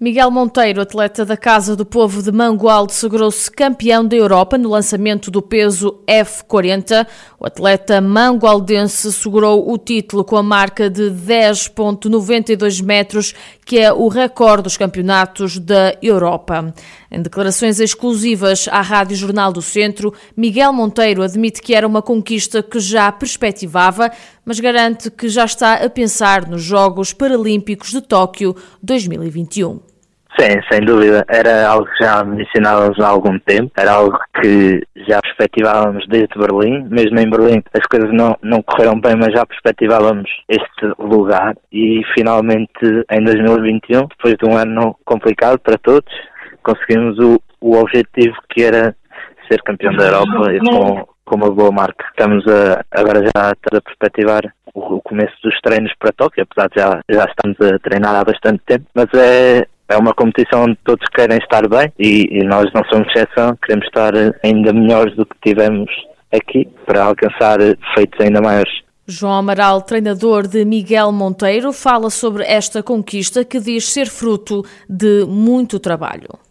[0.00, 5.28] Miguel Monteiro, atleta da Casa do Povo de Mangualde, segurou-se campeão da Europa no lançamento
[5.28, 7.04] do peso F40.
[7.40, 13.34] O atleta mangualdense segurou o título com a marca de 10,92 metros,
[13.66, 16.72] que é o recorde dos campeonatos da Europa.
[17.10, 22.62] Em declarações exclusivas à Rádio Jornal do Centro, Miguel Monteiro admite que era uma conquista
[22.62, 24.10] que já perspectivava,
[24.44, 29.80] mas garante que já está a pensar nos Jogos Paralímpicos de Tóquio 2021.
[30.38, 31.24] Sim, sem dúvida.
[31.28, 36.86] Era algo que já mencionávamos há algum tempo, era algo que já perspectivávamos desde Berlim.
[36.90, 41.56] Mesmo em Berlim as coisas não, não correram bem, mas já perspectivávamos este lugar.
[41.72, 46.12] E finalmente em 2021, depois de um ano complicado para todos,
[46.68, 48.94] conseguimos o, o objetivo que era
[49.50, 52.04] ser campeão da Europa e com, com uma boa marca.
[52.10, 54.42] Estamos a, agora já a perspectivar
[54.74, 58.24] o, o começo dos treinos para Tóquio, apesar de já, já estamos a treinar há
[58.24, 62.66] bastante tempo, mas é, é uma competição onde todos querem estar bem e, e, nós
[62.74, 64.12] não somos exceção, queremos estar
[64.44, 65.90] ainda melhores do que tivemos
[66.32, 67.58] aqui para alcançar
[67.94, 68.72] feitos ainda maiores.
[69.06, 75.24] João Amaral, treinador de Miguel Monteiro, fala sobre esta conquista que diz ser fruto de
[75.26, 76.47] muito trabalho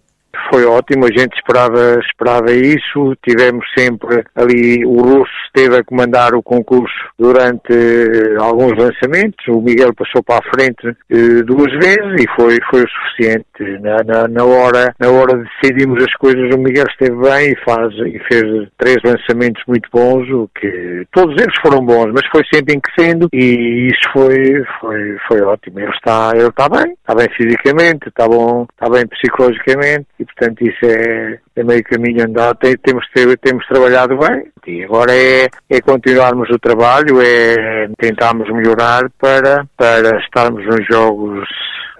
[0.51, 6.33] foi ótimo, a gente esperava, esperava isso, tivemos sempre ali, o Russo esteve a comandar
[6.35, 12.21] o concurso durante uh, alguns lançamentos, o Miguel passou para a frente uh, duas vezes
[12.21, 13.45] e foi, foi o suficiente.
[13.81, 17.55] Na, na, na, hora, na hora de decidirmos as coisas, o Miguel esteve bem e,
[17.63, 22.43] faz, e fez três lançamentos muito bons, o que todos eles foram bons, mas foi
[22.53, 25.79] sempre enquecendo e isso foi, foi, foi ótimo.
[25.79, 30.85] Ele está, ele está bem, está bem fisicamente, está bom, está bem psicologicamente portanto isso
[30.85, 33.05] é, é meio caminho andado, Tem, temos,
[33.41, 34.51] temos trabalhado bem.
[34.65, 41.47] E agora é, é continuarmos o trabalho, é tentarmos melhorar para, para estarmos nos Jogos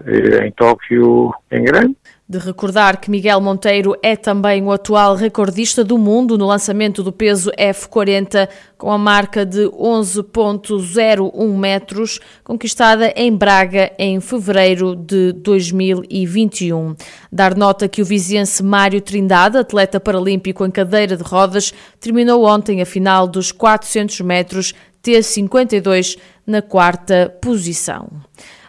[0.06, 1.96] em Tóquio em grande.
[2.30, 7.14] De recordar que Miguel Monteiro é também o atual recordista do mundo no lançamento do
[7.14, 16.98] peso F40, com a marca de 11,01 metros, conquistada em Braga em fevereiro de 2021.
[17.32, 22.82] Dar nota que o viziense Mário Trindade, atleta paralímpico em cadeira de rodas, terminou ontem
[22.82, 28.10] a final dos 400 metros T52 na quarta posição.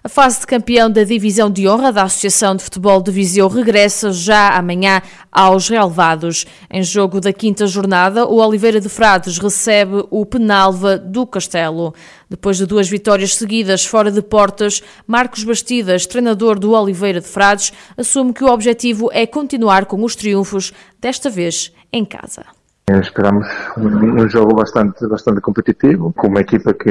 [0.03, 4.13] A fase de campeão da divisão de honra da Associação de Futebol de Viseu regressa
[4.13, 6.47] já amanhã aos relevados.
[6.71, 11.93] Em jogo da quinta jornada, o Oliveira de Frades recebe o Penalva do Castelo.
[12.31, 17.73] Depois de duas vitórias seguidas fora de portas, Marcos Bastidas, treinador do Oliveira de Frades,
[17.97, 22.58] assume que o objetivo é continuar com os triunfos, desta vez em casa.
[23.00, 26.91] Esperamos um, jogo bastante, bastante competitivo, com uma equipa que,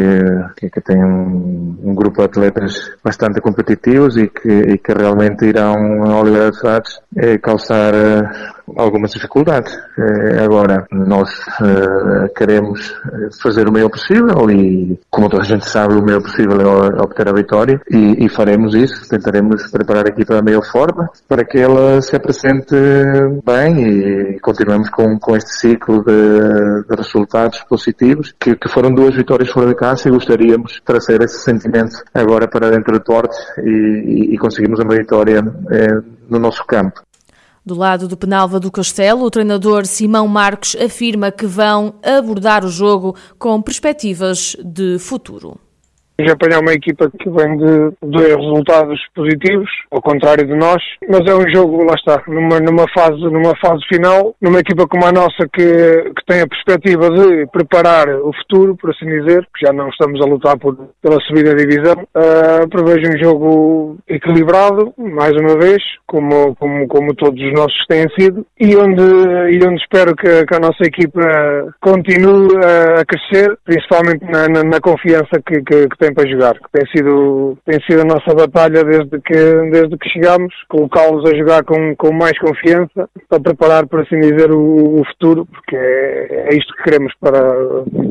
[0.55, 5.45] que, que tem um, um, grupo de atletas bastante competitivos e que, e que realmente
[5.45, 7.93] irão ao Oliveira de Frades eh, causar
[8.75, 9.73] algumas dificuldades.
[9.97, 11.29] Eh, agora, nós
[11.61, 12.93] eh, queremos
[13.41, 17.27] fazer o melhor possível e, como toda a gente sabe, o melhor possível é obter
[17.27, 19.07] a vitória e, e faremos isso.
[19.09, 22.75] Tentaremos preparar a equipa da melhor forma para que ela se apresente
[23.45, 29.15] bem e continuemos com, com este ciclo de, de resultados positivos, que, que, foram duas
[29.15, 34.33] vitórias fora de casa e gostaríamos trazer esse sentimento agora para dentro do Tortes e,
[34.33, 37.06] e, e uma vitória eh, no nosso campo.
[37.67, 42.69] Do lado do Penalva do Castelo, o treinador Simão Marques afirma que vão abordar o
[42.69, 45.59] jogo com perspectivas de futuro
[46.19, 51.21] de apanhar uma equipa que vem de dois resultados positivos, ao contrário de nós, mas
[51.27, 55.11] é um jogo, lá está, numa, numa, fase, numa fase final, numa equipa como a
[55.11, 59.71] nossa que, que tem a perspectiva de preparar o futuro, por assim dizer, que já
[59.71, 65.33] não estamos a lutar por, pela subida da divisão, uh, prevejo um jogo equilibrado, mais
[65.33, 70.15] uma vez, como, como, como todos os nossos têm sido, e onde, e onde espero
[70.15, 71.21] que, que a nossa equipa
[71.79, 76.53] continue a crescer, principalmente na, na, na confiança que, que, que tem tem para jogar,
[76.53, 81.35] que tem sido, tem sido a nossa batalha desde que, desde que chegámos, colocá-los a
[81.35, 86.49] jogar com, com mais confiança, para preparar, por assim dizer, o, o futuro, porque é,
[86.49, 87.41] é isto que queremos para,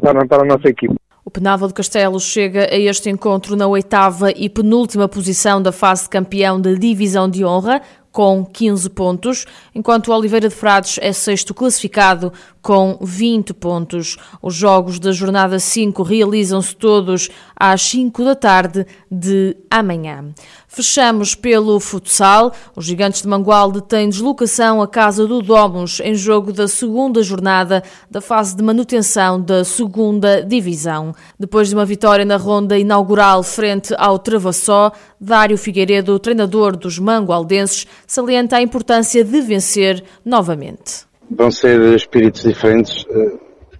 [0.03, 0.95] para, para a nossa equipe.
[1.25, 6.05] O Penalva de Castelo chega a este encontro na oitava e penúltima posição da fase
[6.05, 7.81] de campeão da Divisão de Honra,
[8.17, 12.33] com 15 pontos, enquanto Oliveira de Frades é sexto classificado
[12.63, 14.17] com 20 pontos.
[14.41, 20.33] Os jogos da jornada 5 realizam-se todos às 5 da tarde de amanhã.
[20.69, 22.53] Fechamos pelo futsal.
[22.75, 27.83] Os Gigantes de Mangualde têm deslocação à casa do Domus em jogo da segunda jornada
[28.11, 31.15] da fase de manutenção da segunda divisão.
[31.39, 37.87] Depois de uma vitória na ronda inaugural frente ao Travassó, Dário Figueiredo, treinador dos mangualdenses,
[38.07, 41.07] salienta a importância de vencer novamente.
[41.31, 43.05] Vão ser espíritos diferentes.
[43.09, 43.33] Eh,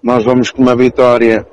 [0.03, 1.47] nós vamos com uma vitória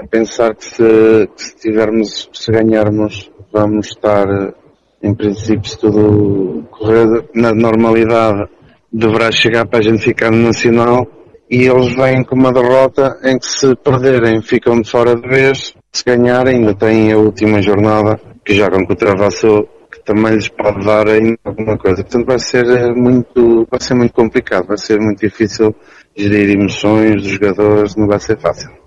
[0.00, 4.54] a pensar que se, que se tivermos, se ganharmos, vamos estar, eh,
[5.02, 8.48] em princípio, se tudo correr na normalidade,
[8.92, 11.06] deverá chegar para a gente ficar no Nacional
[11.50, 15.74] e eles vêm com uma derrota em que se perderem ficam de fora de vez,
[15.92, 20.48] se ganharem ainda têm a última jornada que jogam com o Travasso que também lhes
[20.48, 22.02] pode dar ainda alguma coisa.
[22.04, 25.74] Portanto, vai ser eh, muito, vai ser muito complicado, vai ser muito difícil
[26.16, 28.79] gerir emoções dos jogadores, não vai ser fácil.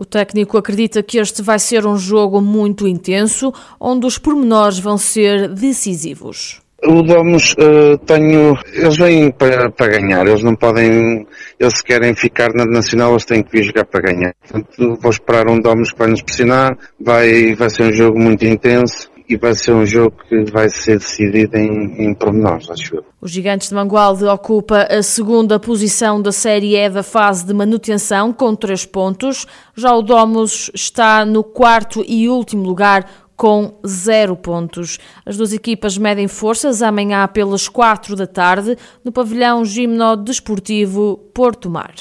[0.00, 4.96] O técnico acredita que este vai ser um jogo muito intenso, onde os pormenores vão
[4.96, 6.62] ser decisivos.
[6.82, 8.56] O Domus, uh, tenho.
[8.72, 11.26] Eles vêm para, para ganhar, eles não podem.
[11.58, 14.34] Eles se querem ficar na Nacional, eles têm que vir jogar para ganhar.
[14.40, 18.46] Portanto, vou esperar um Domus que vai nos pressionar, vai, vai ser um jogo muito
[18.46, 23.04] intenso e vai ser um jogo que vai ser decidido em, em pormenores, acho eu.
[23.20, 28.32] Os Gigantes de Mangualde ocupa a segunda posição da Série E da fase de manutenção,
[28.32, 29.46] com três pontos.
[29.76, 34.98] Já o Domus está no quarto e último lugar, com zero pontos.
[35.24, 41.70] As duas equipas medem forças amanhã pelas quatro da tarde no pavilhão Gimno Desportivo Porto
[41.70, 41.94] Mar.